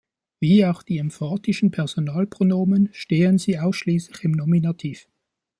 Wie 0.39 0.65
auch 0.65 0.81
die 0.81 0.97
Emphatischen 0.97 1.69
Personalpronomen 1.69 2.89
stehen 2.91 3.37
sie 3.37 3.59
ausschließlich 3.59 4.23
im 4.23 4.31
Nominativ. 4.31 5.07